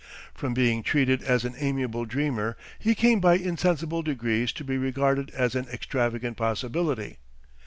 [0.33, 5.29] From being treated as an amiable dreamer he came by insensible degrees to be regarded
[5.29, 7.17] as an extravagant possibility.